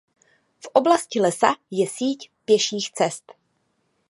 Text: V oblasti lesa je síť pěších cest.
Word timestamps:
V 0.59 0.67
oblasti 0.73 1.19
lesa 1.21 1.53
je 1.71 1.85
síť 1.87 2.31
pěších 2.45 2.91
cest. 2.91 3.33